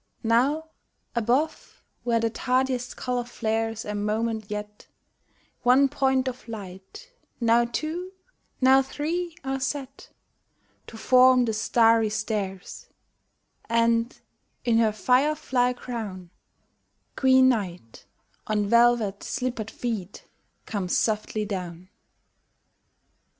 Now 0.23 0.69
above 1.15 1.83
where 2.03 2.19
the 2.19 2.31
tardiest 2.31 2.97
color 2.97 3.23
flares 3.23 3.85
a 3.85 3.93
moment 3.93 4.49
yet, 4.49 4.87
One 5.61 5.89
point 5.89 6.27
of 6.27 6.47
light, 6.47 7.11
now 7.39 7.65
two, 7.65 8.11
now 8.59 8.81
three 8.81 9.37
are 9.43 9.59
set 9.59 10.09
To 10.87 10.97
form 10.97 11.45
the 11.45 11.53
starry 11.53 12.09
stairs,— 12.09 12.87
And, 13.69 14.19
in 14.65 14.79
her 14.79 14.91
fire 14.91 15.35
fly 15.35 15.71
crown, 15.71 16.31
Queen 17.15 17.49
Night, 17.49 18.07
on 18.47 18.65
velvet 18.65 19.21
slippered 19.21 19.69
feet, 19.69 20.25
comes 20.65 20.97
softly 20.97 21.45
down. 21.45 21.89